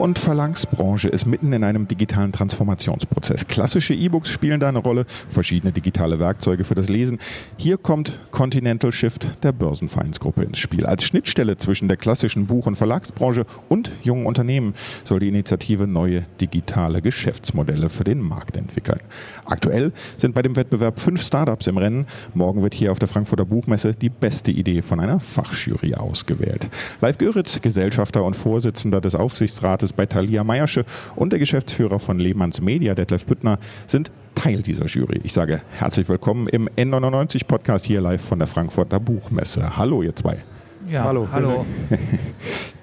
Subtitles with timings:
[0.00, 3.46] Und Verlagsbranche ist mitten in einem digitalen Transformationsprozess.
[3.48, 7.18] Klassische E-Books spielen da eine Rolle, verschiedene digitale Werkzeuge für das Lesen.
[7.58, 10.86] Hier kommt Continental Shift der Börsenvereinsgruppe ins Spiel.
[10.86, 14.72] Als Schnittstelle zwischen der klassischen Buch- und Verlagsbranche und jungen Unternehmen
[15.04, 19.00] soll die Initiative neue digitale Geschäftsmodelle für den Markt entwickeln.
[19.44, 22.06] Aktuell sind bei dem Wettbewerb fünf Startups im Rennen.
[22.32, 26.70] Morgen wird hier auf der Frankfurter Buchmesse die beste Idee von einer Fachjury ausgewählt.
[27.02, 30.84] Live Göritz, Gesellschafter und Vorsitzender des Aufsichtsrates Aufsichtsrates bei Thalia Meiersche
[31.16, 35.20] und der Geschäftsführer von Lehmanns Media, Detlef Büttner, sind Teil dieser Jury.
[35.24, 39.76] Ich sage herzlich willkommen im N99 Podcast hier live von der Frankfurter Buchmesse.
[39.76, 40.38] Hallo, ihr zwei.
[40.88, 41.28] Ja, hallo.
[41.32, 41.66] hallo.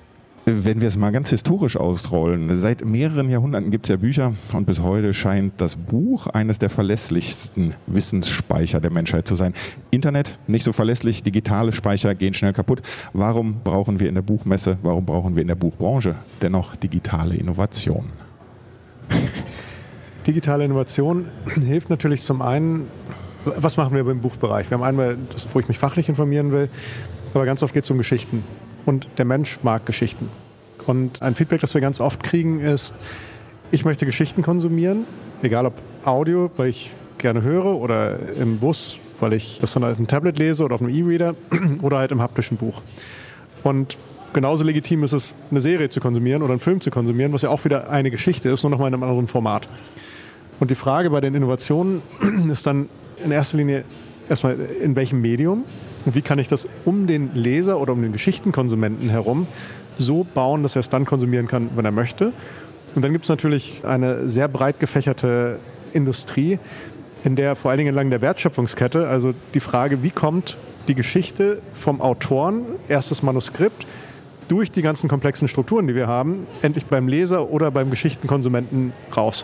[0.50, 4.66] Wenn wir es mal ganz historisch ausrollen, seit mehreren Jahrhunderten gibt es ja Bücher und
[4.66, 9.54] bis heute scheint das Buch eines der verlässlichsten Wissensspeicher der Menschheit zu sein.
[9.92, 12.82] Internet nicht so verlässlich, digitale Speicher gehen schnell kaputt.
[13.12, 18.06] Warum brauchen wir in der Buchmesse, warum brauchen wir in der Buchbranche dennoch digitale Innovation?
[20.28, 22.88] Digitale Innovation hilft natürlich zum einen,
[23.44, 24.70] was machen wir im Buchbereich?
[24.70, 26.70] Wir haben einmal das, wo ich mich fachlich informieren will,
[27.34, 28.46] aber ganz oft geht es um Geschichten
[28.88, 30.30] und der Mensch mag Geschichten.
[30.86, 32.96] Und ein Feedback, das wir ganz oft kriegen, ist,
[33.72, 35.06] ich möchte Geschichten konsumieren,
[35.42, 35.74] egal ob
[36.06, 40.40] Audio, weil ich gerne höre, oder im Bus, weil ich das dann auf einem Tablet
[40.40, 41.36] lese oder auf einem E-Reader
[41.82, 42.82] oder halt im haptischen Buch.
[43.64, 43.98] Und
[44.32, 47.50] genauso legitim ist es, eine Serie zu konsumieren oder einen Film zu konsumieren, was ja
[47.50, 49.68] auch wieder eine Geschichte ist, nur noch mal in einem anderen Format.
[50.60, 52.02] Und die Frage bei den Innovationen
[52.52, 52.88] ist dann
[53.24, 53.84] in erster Linie
[54.30, 55.66] erstmal, in welchem Medium
[56.08, 59.46] und wie kann ich das um den Leser oder um den Geschichtenkonsumenten herum
[59.98, 62.32] so bauen, dass er es dann konsumieren kann, wenn er möchte.
[62.96, 65.60] Und dann gibt es natürlich eine sehr breit gefächerte
[65.92, 66.60] Industrie,
[67.26, 70.56] in der vor allen Dingen entlang der Wertschöpfungskette, also die Frage, wie kommt
[70.88, 73.86] die Geschichte vom Autoren, erstes Manuskript,
[74.48, 79.44] durch die ganzen komplexen Strukturen, die wir haben, endlich beim Leser oder beim Geschichtenkonsumenten raus.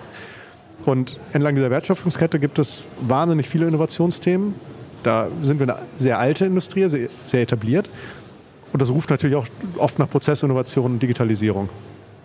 [0.85, 4.56] Und entlang dieser Wertschöpfungskette gibt es wahnsinnig viele Innovationsthemen.
[5.03, 7.90] Da sind wir eine sehr alte Industrie, sehr, sehr etabliert.
[8.72, 9.46] Und das ruft natürlich auch
[9.78, 11.69] oft nach Prozessinnovation und Digitalisierung.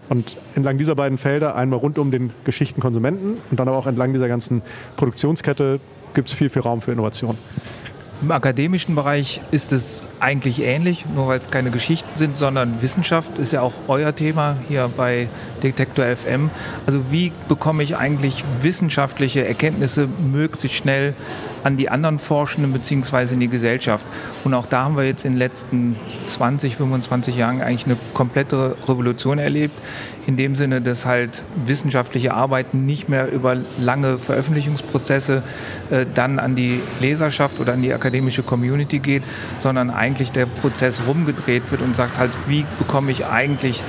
[0.09, 4.15] Und entlang dieser beiden Felder, einmal rund um den Geschichtenkonsumenten und dann aber auch entlang
[4.15, 4.63] dieser ganzen
[4.97, 5.81] Produktionskette,
[6.15, 7.37] gibt es viel, viel Raum für Innovation.
[8.21, 13.39] Im akademischen Bereich ist es eigentlich ähnlich, nur weil es keine Geschichten sind, sondern Wissenschaft
[13.39, 15.29] ist ja auch euer Thema hier bei
[15.63, 16.51] Detektor FM.
[16.85, 21.15] Also wie bekomme ich eigentlich wissenschaftliche Erkenntnisse möglichst schnell
[21.65, 23.35] an die anderen Forschenden bzw.
[23.35, 24.07] in die Gesellschaft.
[24.45, 28.77] Und auch da haben wir jetzt in den letzten 20, 25 Jahren eigentlich eine komplette
[28.87, 29.75] Revolution erlebt.
[30.27, 35.43] In dem Sinne, dass halt wissenschaftliche Arbeiten nicht mehr über lange Veröffentlichungsprozesse
[35.91, 39.23] äh, dann an die Leserschaft oder an die akademische Community geht,
[39.59, 43.83] sondern eigentlich der Prozess rumgedreht wird und sagt halt, wie bekomme ich eigentlich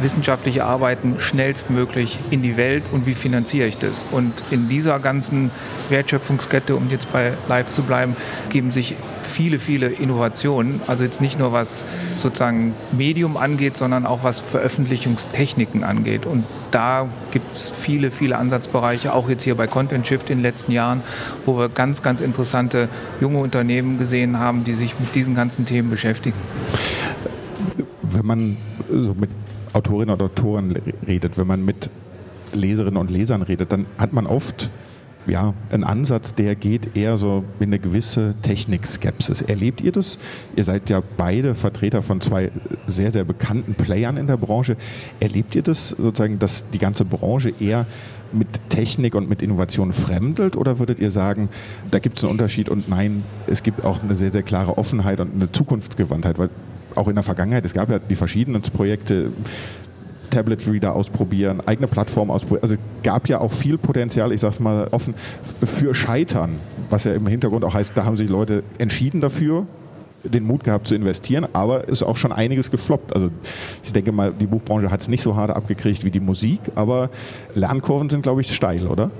[0.00, 4.06] wissenschaftliche Arbeiten schnellstmöglich in die Welt und wie finanziere ich das?
[4.10, 5.50] Und in dieser ganzen
[5.88, 8.16] Wertschöpfungskette, um jetzt bei Live zu bleiben,
[8.48, 10.80] geben sich viele, viele Innovationen.
[10.86, 11.84] Also jetzt nicht nur was
[12.18, 16.26] sozusagen Medium angeht, sondern auch was Veröffentlichungstechniken angeht.
[16.26, 20.42] Und da gibt es viele, viele Ansatzbereiche, auch jetzt hier bei Content Shift in den
[20.42, 21.02] letzten Jahren,
[21.46, 22.88] wo wir ganz, ganz interessante
[23.20, 26.36] junge Unternehmen gesehen haben, die sich mit diesen ganzen Themen beschäftigen.
[28.02, 28.56] Wenn man
[28.90, 29.30] so mit
[29.74, 30.76] Autorinnen und Autoren
[31.06, 31.90] redet, wenn man mit
[32.52, 34.70] Leserinnen und Lesern redet, dann hat man oft
[35.26, 39.40] ja, einen Ansatz, der geht eher so in eine gewisse Technikskepsis.
[39.40, 40.18] Erlebt ihr das?
[40.54, 42.50] Ihr seid ja beide Vertreter von zwei
[42.86, 44.76] sehr, sehr bekannten Playern in der Branche.
[45.20, 47.86] Erlebt ihr das sozusagen, dass die ganze Branche eher
[48.32, 51.48] mit Technik und mit Innovation fremdelt oder würdet ihr sagen,
[51.90, 55.20] da gibt es einen Unterschied und nein, es gibt auch eine sehr, sehr klare Offenheit
[55.20, 56.38] und eine Zukunftsgewandtheit?
[56.38, 56.50] Weil
[56.94, 59.30] auch in der Vergangenheit, es gab ja die verschiedenen Projekte,
[60.30, 62.62] Tablet-Reader ausprobieren, eigene Plattform ausprobieren.
[62.62, 65.14] Also es gab ja auch viel Potenzial, ich sag's mal offen,
[65.62, 66.56] für Scheitern,
[66.90, 69.66] was ja im Hintergrund auch heißt, da haben sich Leute entschieden dafür,
[70.24, 73.14] den Mut gehabt zu investieren, aber ist auch schon einiges gefloppt.
[73.14, 73.30] Also
[73.82, 77.10] ich denke mal, die Buchbranche hat es nicht so hart abgekriegt wie die Musik, aber
[77.54, 79.10] Lernkurven sind, glaube ich, steil, oder?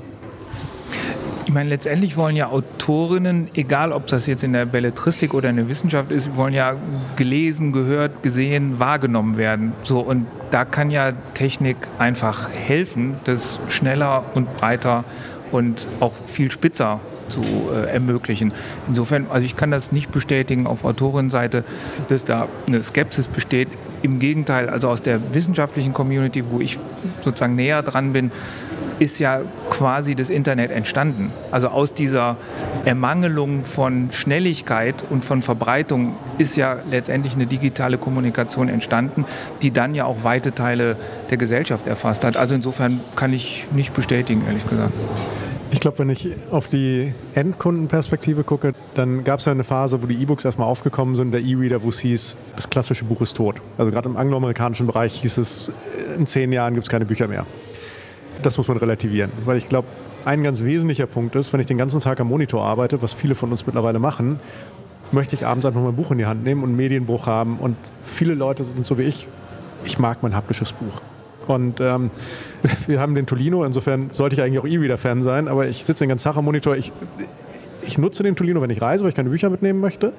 [1.55, 5.55] Ich meine, letztendlich wollen ja Autorinnen, egal ob das jetzt in der Belletristik oder in
[5.55, 6.75] der Wissenschaft ist, wollen ja
[7.15, 9.73] gelesen, gehört, gesehen, wahrgenommen werden.
[9.85, 15.05] So, und da kann ja Technik einfach helfen, das schneller und breiter
[15.53, 16.99] und auch viel spitzer
[17.29, 17.41] zu
[17.73, 18.51] äh, ermöglichen.
[18.89, 21.63] Insofern, also ich kann das nicht bestätigen auf Autorinnenseite,
[22.09, 23.69] dass da eine Skepsis besteht.
[24.05, 26.79] Im Gegenteil, also aus der wissenschaftlichen Community, wo ich
[27.25, 28.31] sozusagen näher dran bin,
[28.99, 29.41] ist ja
[29.71, 31.33] quasi das Internet entstanden.
[31.51, 32.37] Also aus dieser
[32.85, 39.25] Ermangelung von Schnelligkeit und von Verbreitung ist ja letztendlich eine digitale Kommunikation entstanden,
[39.63, 40.97] die dann ja auch weite Teile
[41.31, 42.37] der Gesellschaft erfasst hat.
[42.37, 44.93] Also insofern kann ich nicht bestätigen, ehrlich gesagt.
[45.75, 50.07] Ich glaube, wenn ich auf die Endkundenperspektive gucke, dann gab es ja eine Phase, wo
[50.07, 53.57] die E-Books erstmal aufgekommen sind, der E-Reader, wo es hieß, das klassische Buch ist tot.
[53.77, 55.73] Also gerade im angloamerikanischen Bereich hieß es,
[56.17, 57.45] in zehn Jahren gibt es keine Bücher mehr
[58.45, 59.33] das muss man relativieren.
[59.45, 59.89] Weil ich glaube,
[60.25, 63.35] ein ganz wesentlicher Punkt ist, wenn ich den ganzen Tag am Monitor arbeite, was viele
[63.35, 64.41] von uns mittlerweile machen,
[65.13, 67.59] möchte ich abends einfach mal ein Buch in die Hand nehmen und einen Medienbruch haben.
[67.59, 69.27] Und viele Leute sind so wie ich,
[69.85, 71.01] ich mag mein haptisches Buch.
[71.49, 72.11] Und ähm,
[72.87, 76.09] wir haben den Tolino, insofern sollte ich eigentlich auch E-Reader-Fan sein, aber ich sitze den
[76.09, 76.77] ganzen Tag am Monitor.
[76.77, 76.93] Ich,
[77.87, 80.13] ich nutze den Tolino, wenn ich reise, weil ich keine Bücher mitnehmen möchte.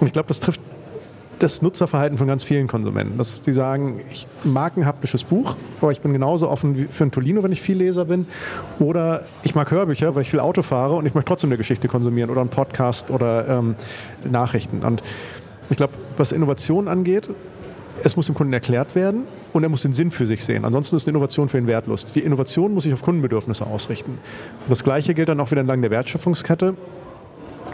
[0.00, 0.60] Und ich glaube, das trifft
[1.38, 3.18] das Nutzerverhalten von ganz vielen Konsumenten.
[3.18, 7.10] Dass die sagen, ich mag ein haptisches Buch, aber ich bin genauso offen für ein
[7.10, 8.26] Tolino, wenn ich viel Leser bin.
[8.78, 11.88] Oder ich mag Hörbücher, weil ich viel Auto fahre und ich möchte trotzdem eine Geschichte
[11.88, 13.76] konsumieren oder einen Podcast oder ähm,
[14.24, 14.80] Nachrichten.
[14.80, 15.02] Und
[15.68, 17.28] ich glaube, was Innovation angeht,
[18.02, 20.64] es muss dem Kunden erklärt werden und er muss den Sinn für sich sehen.
[20.64, 22.12] Ansonsten ist eine Innovation für ihn wertlos.
[22.12, 24.12] Die Innovation muss sich auf Kundenbedürfnisse ausrichten.
[24.12, 26.74] Und das Gleiche gilt dann auch wieder entlang der Wertschöpfungskette.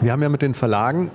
[0.01, 1.11] Wir haben ja mit den Verlagen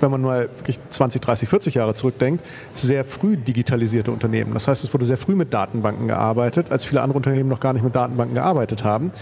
[0.00, 2.44] wenn man mal wirklich 20, 30, 40 Jahre zurückdenkt,
[2.74, 4.52] sehr früh digitalisierte Unternehmen.
[4.54, 7.72] Das heißt, es wurde sehr früh mit Datenbanken gearbeitet, als viele andere Unternehmen noch gar
[7.72, 9.12] nicht mit Datenbanken gearbeitet haben.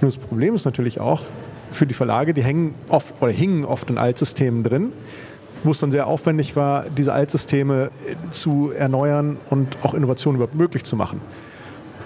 [0.00, 1.22] Nur das Problem ist natürlich auch
[1.70, 4.92] für die Verlage, die hängen oft oder hingen oft in Altsystemen drin
[5.64, 7.90] wo es dann sehr aufwendig war, diese Altsysteme
[8.30, 11.20] zu erneuern und auch Innovationen überhaupt möglich zu machen.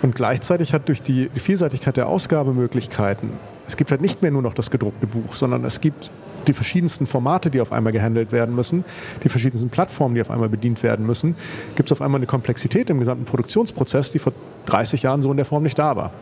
[0.01, 3.31] Und gleichzeitig hat durch die Vielseitigkeit der Ausgabemöglichkeiten,
[3.67, 6.11] es gibt halt nicht mehr nur noch das gedruckte Buch, sondern es gibt
[6.47, 8.85] die verschiedensten Formate, die auf einmal gehandelt werden müssen,
[9.25, 11.37] die verschiedensten Plattformen, die auf einmal bedient werden müssen,
[11.75, 14.33] gibt es auf einmal eine Komplexität im gesamten Produktionsprozess, die vor
[14.67, 16.13] 30 Jahren so in der Form nicht da war.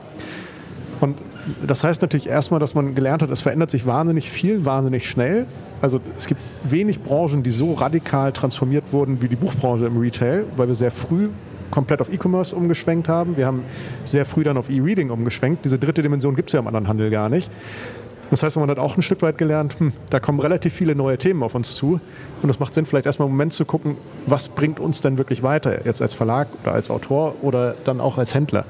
[1.00, 1.18] Und
[1.66, 5.46] das heißt natürlich erstmal, dass man gelernt hat, es verändert sich wahnsinnig viel, wahnsinnig schnell.
[5.80, 10.44] Also es gibt wenig Branchen, die so radikal transformiert wurden wie die Buchbranche im Retail,
[10.56, 11.28] weil wir sehr früh
[11.70, 13.36] komplett auf E-Commerce umgeschwenkt haben.
[13.36, 13.62] Wir haben
[14.04, 15.64] sehr früh dann auf E-Reading umgeschwenkt.
[15.64, 17.50] Diese dritte Dimension gibt es ja im anderen Handel gar nicht.
[18.30, 21.16] Das heißt, man hat auch ein Stück weit gelernt, hm, da kommen relativ viele neue
[21.16, 22.00] Themen auf uns zu.
[22.42, 23.96] Und es macht Sinn, vielleicht erstmal einen Moment zu gucken,
[24.26, 28.18] was bringt uns denn wirklich weiter, jetzt als Verlag oder als Autor oder dann auch
[28.18, 28.64] als Händler.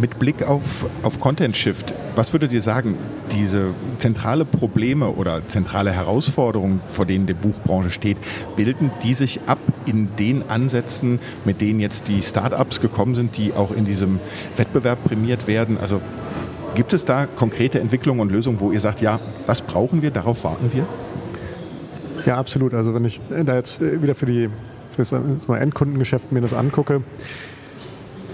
[0.00, 2.98] Mit Blick auf, auf Content Shift, was würdet ihr sagen,
[3.32, 8.16] diese zentrale Probleme oder zentrale Herausforderungen, vor denen die Buchbranche steht,
[8.56, 13.52] bilden die sich ab in den Ansätzen, mit denen jetzt die Startups gekommen sind, die
[13.52, 14.18] auch in diesem
[14.56, 15.78] Wettbewerb prämiert werden?
[15.80, 16.00] Also
[16.74, 20.42] Gibt es da konkrete Entwicklungen und Lösungen, wo ihr sagt, ja, das brauchen wir, darauf
[20.42, 20.84] warten wir?
[22.26, 22.74] Ja, absolut.
[22.74, 24.48] Also wenn ich da jetzt wieder für, die,
[24.90, 27.02] für das Endkundengeschäft mir das angucke,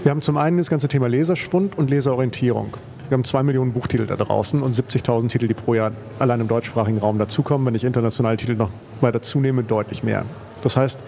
[0.03, 2.73] wir haben zum einen das ganze Thema Leserschwund und Leserorientierung.
[3.07, 6.47] Wir haben zwei Millionen Buchtitel da draußen und 70.000 Titel, die pro Jahr allein im
[6.47, 7.67] deutschsprachigen Raum dazukommen.
[7.67, 8.69] Wenn ich internationale Titel noch
[9.01, 10.25] weiter zunehme, deutlich mehr.
[10.63, 10.99] Das heißt,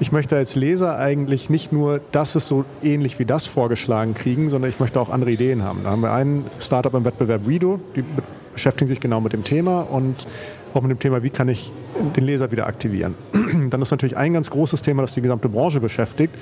[0.00, 4.48] ich möchte als Leser eigentlich nicht nur das ist so ähnlich wie das vorgeschlagen kriegen,
[4.48, 5.80] sondern ich möchte auch andere Ideen haben.
[5.84, 8.04] Da haben wir einen Startup im Wettbewerb Redo, die
[8.52, 10.26] beschäftigen sich genau mit dem Thema und
[10.72, 11.72] auch mit dem Thema, wie kann ich
[12.16, 13.14] den Leser wieder aktivieren.
[13.70, 16.34] Dann ist natürlich ein ganz großes Thema, das die gesamte Branche beschäftigt,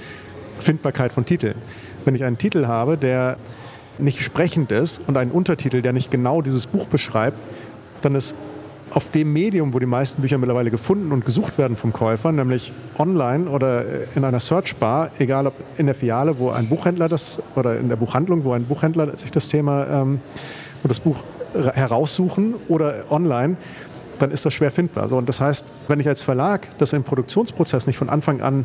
[0.60, 1.54] Findbarkeit von Titeln.
[2.04, 3.36] Wenn ich einen Titel habe, der
[3.98, 7.38] nicht sprechend ist und einen Untertitel, der nicht genau dieses Buch beschreibt,
[8.02, 8.34] dann ist
[8.94, 12.72] auf dem Medium, wo die meisten Bücher mittlerweile gefunden und gesucht werden vom Käufer, nämlich
[12.98, 17.78] online oder in einer Searchbar, egal ob in der Filiale, wo ein Buchhändler das oder
[17.78, 20.20] in der Buchhandlung, wo ein Buchhändler sich das Thema ähm,
[20.82, 21.22] und das Buch
[21.54, 23.56] heraussuchen oder online,
[24.18, 25.08] dann ist das schwer findbar.
[25.08, 28.64] So, und das heißt, wenn ich als Verlag das im Produktionsprozess nicht von Anfang an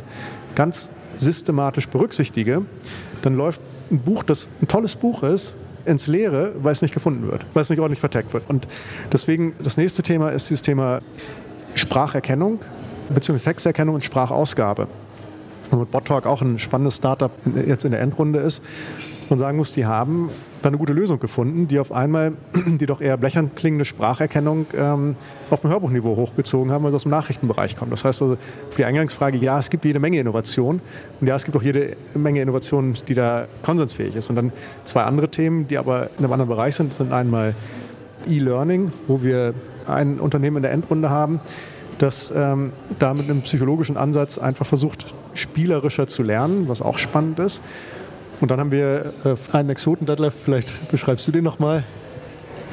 [0.55, 2.63] ganz systematisch berücksichtige,
[3.21, 5.55] dann läuft ein Buch, das ein tolles Buch ist,
[5.85, 8.43] ins Leere, weil es nicht gefunden wird, weil es nicht ordentlich verteckt wird.
[8.49, 8.67] Und
[9.11, 11.01] deswegen, das nächste Thema ist dieses Thema
[11.75, 12.59] Spracherkennung,
[13.09, 14.87] beziehungsweise Texterkennung und Sprachausgabe.
[15.71, 17.31] Und mit BotTalk auch ein spannendes Startup
[17.65, 18.63] jetzt in der Endrunde ist
[19.29, 20.29] und sagen muss, die haben
[20.61, 22.33] da eine gute Lösung gefunden, die auf einmal
[22.65, 25.15] die doch eher blechern klingende Spracherkennung ähm,
[25.49, 27.91] auf ein Hörbuchniveau hochgezogen haben, weil sie aus dem Nachrichtenbereich kommt.
[27.91, 28.37] Das heißt also,
[28.69, 30.81] für die Eingangsfrage, ja, es gibt jede Menge Innovation
[31.21, 34.29] und ja, es gibt auch jede Menge Innovation, die da konsensfähig ist.
[34.29, 34.51] Und dann
[34.85, 37.55] zwei andere Themen, die aber in einem anderen Bereich sind, sind einmal
[38.27, 39.53] E-Learning, wo wir
[39.85, 41.39] ein Unternehmen in der Endrunde haben,
[41.97, 47.39] das ähm, da mit einem psychologischen Ansatz einfach versucht, spielerischer zu lernen, was auch spannend
[47.39, 47.61] ist.
[48.39, 51.83] Und dann haben wir äh, einen Exoten, Detlef, vielleicht beschreibst du den nochmal.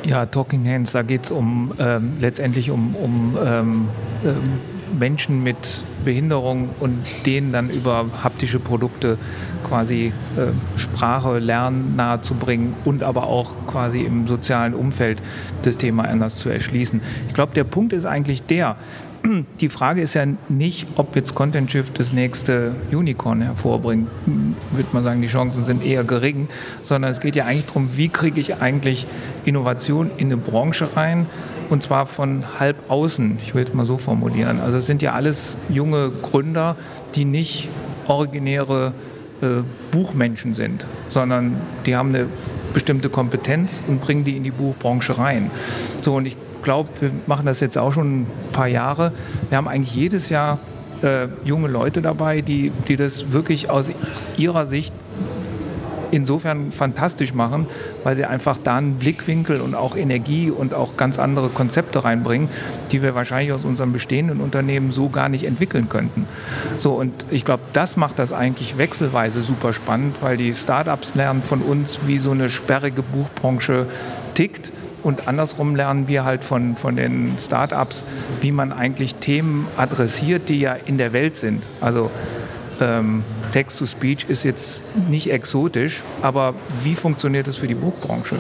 [0.04, 3.88] Ja, Talking Hands, da geht es um, ähm, letztendlich um, um ähm,
[4.24, 4.60] ähm,
[4.98, 9.18] Menschen mit Behinderung und denen dann über haptische Produkte
[9.66, 15.20] quasi äh, Sprache, Lernen nahezubringen und aber auch quasi im sozialen Umfeld
[15.62, 17.00] das Thema anders zu erschließen.
[17.28, 18.76] Ich glaube, der Punkt ist eigentlich der,
[19.60, 24.08] die Frage ist ja nicht, ob jetzt Content Shift das nächste Unicorn hervorbringt.
[24.72, 26.48] Würde man sagen, die Chancen sind eher gering,
[26.82, 29.06] sondern es geht ja eigentlich darum, wie kriege ich eigentlich
[29.44, 31.26] Innovation in eine Branche rein,
[31.70, 34.60] und zwar von halb außen, ich will es mal so formulieren.
[34.60, 36.76] Also es sind ja alles junge Gründer,
[37.14, 37.68] die nicht
[38.06, 38.92] originäre
[39.40, 42.26] äh, Buchmenschen sind, sondern die haben eine
[42.74, 45.50] bestimmte Kompetenz und bringen die in die Buchbranche rein.
[46.02, 49.12] So, und ich glaube, wir machen das jetzt auch schon ein paar Jahre.
[49.48, 50.58] Wir haben eigentlich jedes Jahr
[51.02, 53.90] äh, junge Leute dabei, die, die das wirklich aus
[54.36, 54.92] ihrer Sicht
[56.14, 57.66] insofern fantastisch machen,
[58.04, 62.48] weil sie einfach da einen Blickwinkel und auch Energie und auch ganz andere Konzepte reinbringen,
[62.92, 66.26] die wir wahrscheinlich aus unserem bestehenden Unternehmen so gar nicht entwickeln könnten.
[66.78, 71.42] So, und ich glaube, das macht das eigentlich wechselweise super spannend, weil die Startups lernen
[71.42, 73.86] von uns, wie so eine sperrige Buchbranche
[74.34, 74.70] tickt.
[75.04, 78.04] Und andersrum lernen wir halt von, von den Startups,
[78.40, 81.62] wie man eigentlich Themen adressiert, die ja in der Welt sind.
[81.80, 82.10] Also
[82.80, 88.36] ähm, Text-to-Speech ist jetzt nicht exotisch, aber wie funktioniert es für die Buchbranche?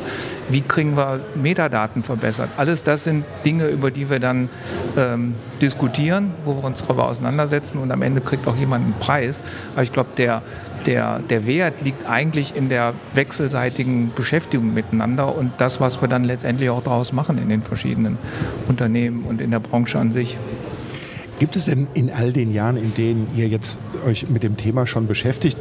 [0.48, 2.48] Wie kriegen wir Metadaten verbessert?
[2.56, 4.48] Alles das sind Dinge, über die wir dann
[4.96, 9.42] ähm, diskutieren, wo wir uns darüber auseinandersetzen und am Ende kriegt auch jemand einen Preis.
[9.74, 10.42] Aber ich glaube, der,
[10.86, 16.24] der, der Wert liegt eigentlich in der wechselseitigen Beschäftigung miteinander und das, was wir dann
[16.24, 18.18] letztendlich auch daraus machen in den verschiedenen
[18.68, 20.36] Unternehmen und in der Branche an sich.
[21.38, 24.86] Gibt es denn in all den Jahren, in denen ihr jetzt euch mit dem Thema
[24.86, 25.58] schon beschäftigt,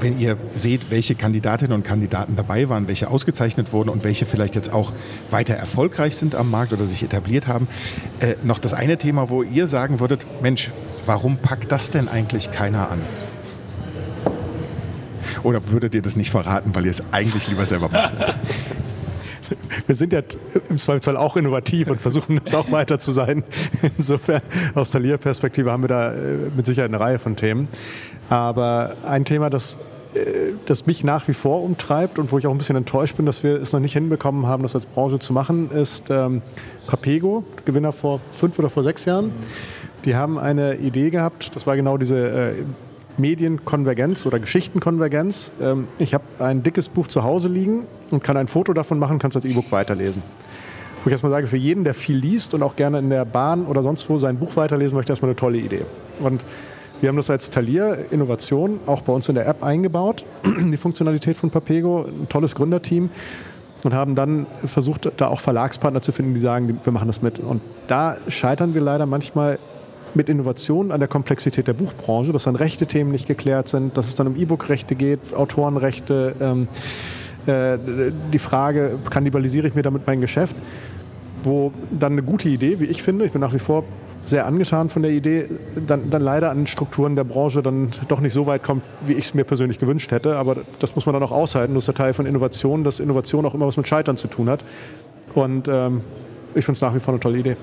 [0.00, 4.56] wenn ihr seht, welche Kandidatinnen und Kandidaten dabei waren, welche ausgezeichnet wurden und welche vielleicht
[4.56, 4.92] jetzt auch
[5.30, 7.68] weiter erfolgreich sind am Markt oder sich etabliert haben,
[8.18, 10.70] äh, noch das eine Thema, wo ihr sagen würdet, Mensch,
[11.06, 13.00] warum packt das denn eigentlich keiner an?
[15.42, 18.14] Oder würdet ihr das nicht verraten, weil ihr es eigentlich lieber selber macht?
[19.86, 20.22] wir sind ja
[20.68, 23.44] im Zweifelsfall auch innovativ und versuchen das auch weiter zu sein.
[23.96, 24.42] Insofern
[24.74, 27.68] aus der Lear-Perspektive haben wir da äh, mit Sicherheit eine Reihe von Themen.
[28.28, 29.78] Aber ein Thema, das
[30.14, 33.26] äh, das mich nach wie vor umtreibt und wo ich auch ein bisschen enttäuscht bin,
[33.26, 36.42] dass wir es noch nicht hinbekommen haben, das als Branche zu machen, ist ähm,
[36.86, 39.32] Papego, Gewinner vor fünf oder vor sechs Jahren.
[40.04, 42.54] Die haben eine Idee gehabt, das war genau diese äh,
[43.18, 45.52] Medienkonvergenz oder Geschichtenkonvergenz.
[45.62, 49.18] Ähm, ich habe ein dickes Buch zu Hause liegen und kann ein Foto davon machen,
[49.18, 50.22] kann es als E-Book weiterlesen.
[51.02, 53.66] Wo ich erstmal sage, für jeden, der viel liest und auch gerne in der Bahn
[53.66, 55.82] oder sonst wo sein Buch weiterlesen möchte, erstmal eine tolle Idee.
[56.20, 56.40] Und
[57.00, 61.36] wir haben das als Talier Innovation auch bei uns in der App eingebaut, die Funktionalität
[61.36, 63.10] von Papego, ein tolles Gründerteam
[63.82, 67.38] und haben dann versucht, da auch Verlagspartner zu finden, die sagen, wir machen das mit.
[67.40, 69.58] Und da scheitern wir leider manchmal
[70.14, 74.08] mit Innovationen an der Komplexität der Buchbranche, dass dann rechte Themen nicht geklärt sind, dass
[74.08, 76.68] es dann um E-Book-Rechte geht, Autorenrechte, ähm,
[77.46, 77.78] äh,
[78.32, 80.56] die Frage, kannibalisiere ich mir damit mein Geschäft,
[81.42, 83.84] wo dann eine gute Idee, wie ich finde, ich bin nach wie vor
[84.24, 85.48] sehr angetan von der Idee,
[85.86, 89.24] dann, dann leider an Strukturen der Branche dann doch nicht so weit kommt, wie ich
[89.24, 90.36] es mir persönlich gewünscht hätte.
[90.36, 91.74] Aber das muss man dann auch aushalten.
[91.74, 94.48] Das ist der Teil von Innovation, dass Innovation auch immer was mit Scheitern zu tun
[94.48, 94.64] hat.
[95.34, 96.02] Und ähm,
[96.54, 97.56] ich finde es nach wie vor eine tolle Idee.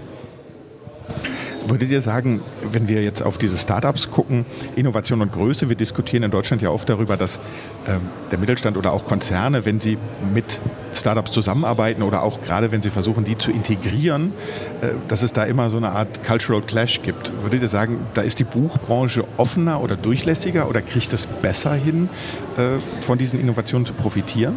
[1.70, 4.44] Würdet ihr sagen, wenn wir jetzt auf diese Startups gucken,
[4.76, 7.40] Innovation und Größe, wir diskutieren in Deutschland ja oft darüber, dass
[7.88, 10.00] ähm, der Mittelstand oder auch Konzerne, wenn sie
[10.34, 10.60] mit
[10.96, 14.34] Startups zusammenarbeiten oder auch gerade wenn sie versuchen, die zu integrieren,
[14.82, 17.32] äh, dass es da immer so eine Art Cultural Clash gibt.
[17.44, 22.10] Würdet ihr sagen, da ist die Buchbranche offener oder durchlässiger oder kriegt es besser hin,
[22.58, 24.56] äh, von diesen Innovationen zu profitieren?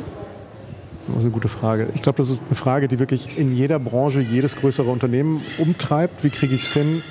[1.08, 1.88] Das ist eine gute Frage.
[1.94, 6.22] Ich glaube, das ist eine Frage, die wirklich in jeder Branche jedes größere Unternehmen umtreibt.
[6.22, 7.02] Wie kriege ich es hin?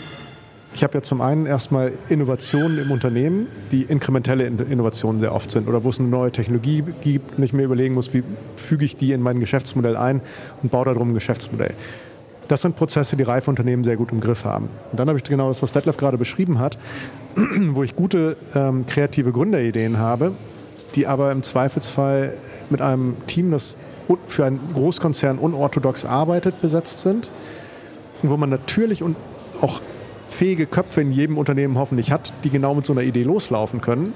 [0.74, 5.68] Ich habe ja zum einen erstmal Innovationen im Unternehmen, die inkrementelle Innovationen sehr oft sind
[5.68, 8.24] oder wo es eine neue Technologie gibt und ich mir überlegen muss, wie
[8.56, 10.22] füge ich die in mein Geschäftsmodell ein
[10.64, 11.74] und baue darum ein Geschäftsmodell.
[12.48, 14.70] Das sind Prozesse, die reife Unternehmen sehr gut im Griff haben.
[14.92, 16.78] Und dann habe ich genau das, was Detlef gerade beschrieben hat,
[17.36, 20.32] wo ich gute ähm, kreative Gründerideen habe,
[20.96, 22.34] die aber im Zweifelsfall
[22.72, 23.78] mit einem Team, das
[24.28, 27.32] für einen Großkonzern unorthodox arbeitet, besetzt sind.
[28.24, 29.16] Und wo man natürlich und
[29.62, 29.82] auch
[30.28, 34.14] fähige Köpfe in jedem Unternehmen hoffentlich hat, die genau mit so einer Idee loslaufen können.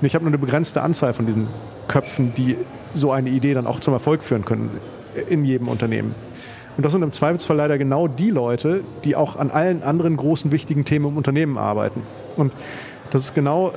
[0.00, 1.48] Und ich habe nur eine begrenzte Anzahl von diesen
[1.88, 2.56] Köpfen, die
[2.94, 4.70] so eine Idee dann auch zum Erfolg führen können
[5.28, 6.14] in jedem Unternehmen.
[6.76, 10.52] Und das sind im Zweifelsfall leider genau die Leute, die auch an allen anderen großen
[10.52, 12.02] wichtigen Themen im Unternehmen arbeiten.
[12.36, 12.54] Und
[13.10, 13.72] das ist genau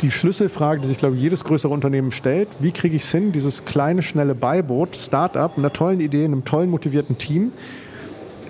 [0.00, 2.48] die Schlüsselfrage, die sich, glaube ich, jedes größere Unternehmen stellt.
[2.58, 6.70] Wie kriege ich es hin, dieses kleine, schnelle Beiboot, Start-up, einer tollen Idee, einem tollen,
[6.70, 7.52] motivierten Team,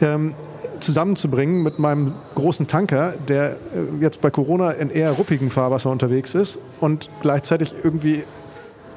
[0.01, 0.35] ähm,
[0.81, 3.57] zusammenzubringen mit meinem großen Tanker, der äh,
[4.01, 8.25] jetzt bei Corona in eher ruppigen Fahrwasser unterwegs ist und gleichzeitig irgendwie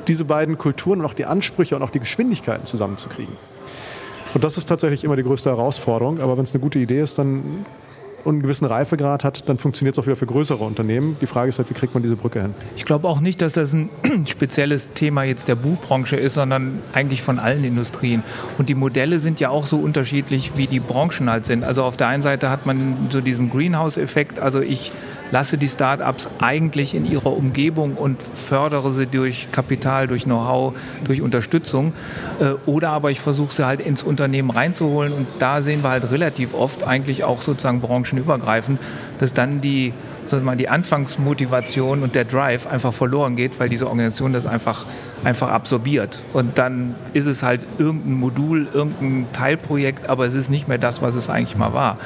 [0.08, 3.36] diese beiden Kulturen und auch die Ansprüche und auch die Geschwindigkeiten zusammenzukriegen.
[4.34, 6.20] Und das ist tatsächlich immer die größte Herausforderung.
[6.20, 7.66] Aber wenn es eine gute Idee ist, dann
[8.26, 11.18] und einen gewissen Reifegrad hat, dann funktioniert es auch wieder für größere Unternehmen.
[11.22, 12.54] Die Frage ist halt, wie kriegt man diese Brücke hin?
[12.76, 13.90] Ich glaube auch nicht, dass das ein
[14.28, 18.24] spezielles Thema jetzt der Buchbranche ist, sondern eigentlich von allen Industrien.
[18.58, 21.64] Und die Modelle sind ja auch so unterschiedlich, wie die Branchen halt sind.
[21.64, 24.92] Also auf der einen Seite hat man so diesen Greenhouse-Effekt, also ich
[25.32, 31.22] lasse die Start-ups eigentlich in ihrer Umgebung und fördere sie durch Kapital, durch Know-how, durch
[31.22, 31.94] Unterstützung.
[32.40, 36.12] Äh, oder aber ich versuche sie halt ins Unternehmen reinzuholen und da sehen wir halt
[36.12, 38.80] relativ oft eigentlich auch sozusagen branchenübergreifend,
[39.20, 39.94] dass dann die
[40.30, 44.86] sondern die Anfangsmotivation und der Drive einfach verloren geht, weil diese Organisation das einfach,
[45.24, 46.20] einfach absorbiert.
[46.34, 51.02] Und dann ist es halt irgendein Modul, irgendein Teilprojekt, aber es ist nicht mehr das,
[51.02, 51.98] was es eigentlich mal war.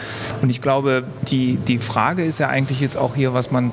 [0.42, 3.72] Und ich glaube, die, die Frage ist ja eigentlich jetzt auch hier, was man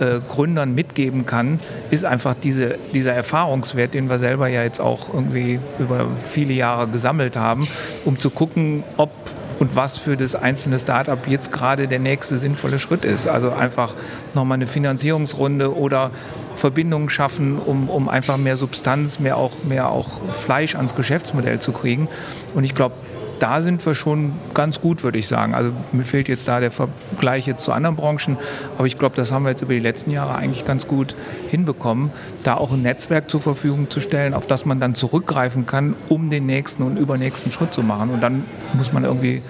[0.00, 5.12] äh, Gründern mitgeben kann, ist einfach diese, dieser Erfahrungswert, den wir selber ja jetzt auch
[5.12, 7.68] irgendwie über viele Jahre gesammelt haben,
[8.04, 9.19] um zu gucken, ob
[9.60, 13.28] und was für das einzelne Startup jetzt gerade der nächste sinnvolle Schritt ist.
[13.28, 13.94] Also einfach
[14.34, 16.10] nochmal eine Finanzierungsrunde oder
[16.56, 21.72] Verbindungen schaffen, um, um einfach mehr Substanz, mehr auch, mehr auch Fleisch ans Geschäftsmodell zu
[21.72, 22.08] kriegen.
[22.54, 22.94] Und ich glaube,
[23.40, 25.54] da sind wir schon ganz gut, würde ich sagen.
[25.54, 28.36] Also mir fehlt jetzt da der Vergleich jetzt zu anderen Branchen,
[28.76, 31.16] aber ich glaube, das haben wir jetzt über die letzten Jahre eigentlich ganz gut
[31.48, 32.10] hinbekommen,
[32.44, 36.30] da auch ein Netzwerk zur Verfügung zu stellen, auf das man dann zurückgreifen kann, um
[36.30, 38.10] den nächsten und übernächsten Schritt zu machen.
[38.10, 38.44] Und dann
[38.74, 39.42] muss man irgendwie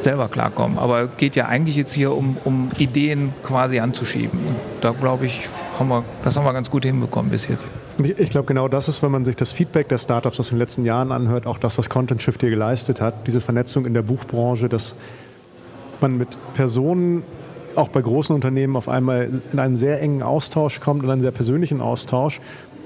[0.00, 0.78] selber klarkommen.
[0.78, 4.38] Aber geht ja eigentlich jetzt hier um, um Ideen quasi anzuschieben.
[4.46, 7.66] Und da glaube ich, haben wir, das haben wir ganz gut hinbekommen bis jetzt.
[8.02, 10.84] Ich, glaube, genau das ist, wenn man sich das Feedback der Startups aus den letzten
[10.84, 14.68] Jahren anhört, auch das, was Content Shift hier geleistet hat, diese Vernetzung in der Buchbranche,
[14.68, 14.96] dass
[16.00, 17.22] man mit Personen
[17.74, 21.30] auch bei großen Unternehmen auf einmal in einen sehr engen Austausch kommt, in einen sehr
[21.30, 22.40] persönlichen Austausch,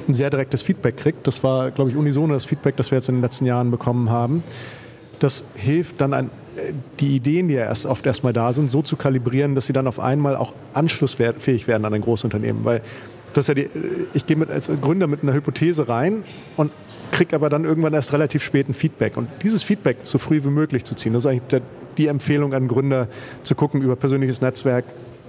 [0.08, 1.26] ein sehr direktes Feedback kriegt.
[1.26, 4.10] Das war, glaube ich, unisono das Feedback, das wir jetzt in den letzten Jahren bekommen
[4.10, 4.42] haben.
[5.20, 6.30] Das hilft dann ein
[6.98, 9.86] die Ideen, die ja erst oft erstmal da sind, so zu kalibrieren, dass sie dann
[9.86, 12.64] auf einmal auch anschlussfähig werden an ein Großunternehmen.
[12.64, 12.82] Weil
[13.32, 13.68] das ja die,
[14.14, 16.22] ich gehe als Gründer mit einer Hypothese rein
[16.56, 16.72] und
[17.12, 19.16] kriege aber dann irgendwann erst relativ spät ein Feedback.
[19.16, 21.62] Und dieses Feedback so früh wie möglich zu ziehen, das ist eigentlich der,
[21.98, 23.08] die Empfehlung an Gründer,
[23.42, 24.84] zu gucken über persönliches Netzwerk,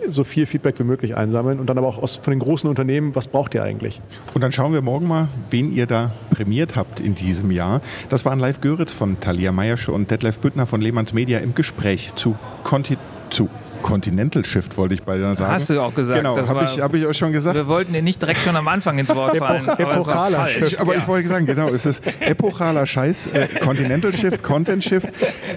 [0.08, 3.16] so viel Feedback wie möglich einsammeln und dann aber auch aus, von den großen Unternehmen,
[3.16, 4.02] was braucht ihr eigentlich?
[4.34, 7.82] Und dann schauen wir morgen mal, wen ihr da prämiert habt in diesem Jahr.
[8.10, 12.12] Das waren Live Göritz von Thalia Meiersche und Detlef Büttner von Lehmanns Media im Gespräch
[12.16, 12.98] zu Conti
[13.30, 13.50] zu
[13.82, 15.52] Continental Shift wollte ich beinahe sagen.
[15.52, 16.17] Hast du auch gesagt.
[16.17, 17.56] Genau, habe ich, hab ich auch schon gesagt.
[17.56, 19.67] Wir wollten dir nicht direkt schon am Anfang ins Wort fallen.
[19.67, 20.80] Epochaler Shift.
[20.80, 25.08] Aber ich wollte sagen, genau, es ist epochaler Scheiß, äh, Continental Shift, Content Shift,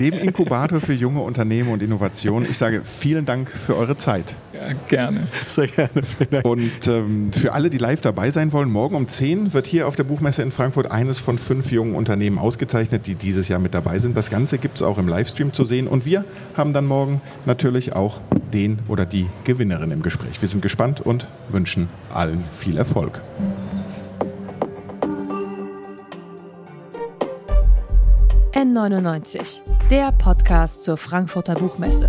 [0.00, 2.48] dem Inkubator für junge Unternehmen und Innovationen.
[2.48, 4.34] Ich sage vielen Dank für eure Zeit.
[4.66, 5.27] Ja, gerne.
[5.46, 6.03] Sehr gerne.
[6.42, 9.96] Und ähm, für alle, die live dabei sein wollen, morgen um 10 wird hier auf
[9.96, 13.98] der Buchmesse in Frankfurt eines von fünf jungen Unternehmen ausgezeichnet, die dieses Jahr mit dabei
[13.98, 14.16] sind.
[14.16, 15.87] Das Ganze gibt es auch im Livestream zu sehen.
[15.88, 16.24] Und wir
[16.57, 18.20] haben dann morgen natürlich auch
[18.53, 20.40] den oder die Gewinnerin im Gespräch.
[20.40, 23.20] Wir sind gespannt und wünschen allen viel Erfolg.
[28.53, 32.09] N99, der Podcast zur Frankfurter Buchmesse